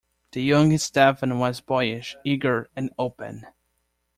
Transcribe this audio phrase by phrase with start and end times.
[0.31, 3.45] The younger Stefan was boyish, eager and open.